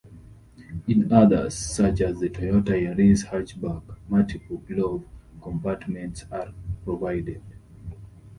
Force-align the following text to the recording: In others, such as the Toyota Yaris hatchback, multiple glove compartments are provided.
In 0.87 1.13
others, 1.13 1.53
such 1.55 2.01
as 2.01 2.19
the 2.19 2.27
Toyota 2.29 2.69
Yaris 2.71 3.27
hatchback, 3.27 3.83
multiple 4.09 4.57
glove 4.67 5.03
compartments 5.39 6.25
are 6.31 6.51
provided. 6.83 7.39